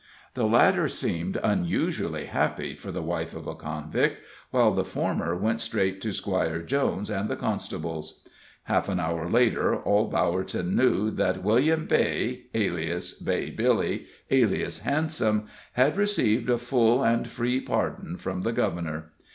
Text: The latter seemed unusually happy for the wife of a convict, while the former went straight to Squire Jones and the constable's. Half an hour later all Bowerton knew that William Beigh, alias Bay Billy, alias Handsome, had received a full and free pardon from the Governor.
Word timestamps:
The 0.33 0.45
latter 0.47 0.87
seemed 0.89 1.39
unusually 1.43 2.25
happy 2.25 2.73
for 2.73 2.91
the 2.91 3.03
wife 3.03 3.35
of 3.35 3.45
a 3.45 3.53
convict, 3.53 4.17
while 4.49 4.71
the 4.73 4.83
former 4.83 5.35
went 5.35 5.61
straight 5.61 6.01
to 6.01 6.11
Squire 6.11 6.63
Jones 6.63 7.11
and 7.11 7.29
the 7.29 7.35
constable's. 7.35 8.23
Half 8.63 8.89
an 8.89 8.99
hour 8.99 9.29
later 9.29 9.75
all 9.75 10.07
Bowerton 10.09 10.75
knew 10.75 11.11
that 11.11 11.43
William 11.43 11.85
Beigh, 11.85 12.45
alias 12.55 13.13
Bay 13.13 13.51
Billy, 13.51 14.07
alias 14.31 14.79
Handsome, 14.79 15.45
had 15.73 15.97
received 15.97 16.49
a 16.49 16.57
full 16.57 17.03
and 17.03 17.27
free 17.27 17.59
pardon 17.61 18.17
from 18.17 18.41
the 18.41 18.53
Governor. 18.53 19.11